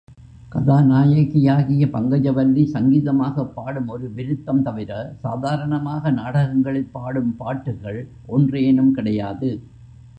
[0.49, 5.13] கதா நாயகியாகிய பங்கஜவல்லி, சங்கீதமாகப் பாடும் ஒரு விருத்தம் தவிர,
[5.19, 8.07] சாதாரணமாக நாடகங்களில் பாடும் பாட்டுகள்
[8.25, 9.61] ஒன்றேனும் கிடையாது.